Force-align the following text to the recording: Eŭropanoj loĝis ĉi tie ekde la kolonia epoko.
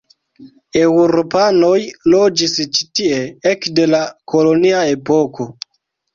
Eŭropanoj 0.79 1.73
loĝis 2.13 2.57
ĉi 2.79 2.89
tie 3.01 3.21
ekde 3.53 3.87
la 3.93 4.01
kolonia 4.35 4.83
epoko. 4.97 5.49